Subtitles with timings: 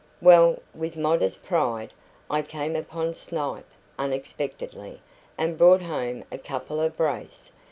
[0.19, 1.93] "Well," with modest pride,
[2.27, 3.67] "I came upon snipe
[3.99, 4.99] unexpectedly,
[5.37, 7.51] and brought home a couple of brace.